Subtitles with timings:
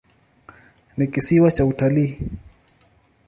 [0.97, 2.17] Ni kisiwa cha utalii.